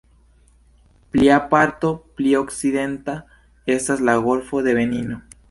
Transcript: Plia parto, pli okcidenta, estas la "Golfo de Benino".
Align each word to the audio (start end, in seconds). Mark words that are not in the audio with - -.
Plia 1.15 1.37
parto, 1.51 1.91
pli 2.21 2.33
okcidenta, 2.39 3.15
estas 3.77 4.03
la 4.09 4.17
"Golfo 4.31 4.65
de 4.71 4.75
Benino". 4.81 5.21